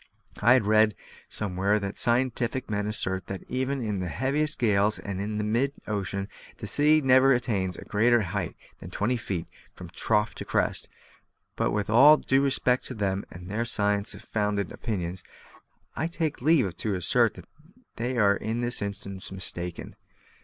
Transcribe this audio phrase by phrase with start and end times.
[0.41, 0.95] I have read
[1.29, 6.27] somewhere that scientific men assert that even in the heaviest gales and in mid ocean
[6.57, 9.45] the sea never attains a greater height than twenty feet
[9.75, 10.89] from trough to crest;
[11.55, 15.23] but with all due respect to them and their science founded opinions,
[15.95, 17.45] I take leave to assert that
[17.97, 19.95] they are in this instance mistaken.